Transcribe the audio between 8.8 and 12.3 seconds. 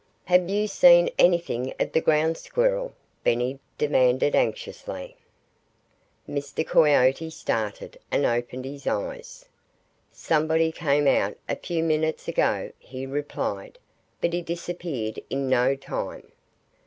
eyes. "Somebody came out a few moments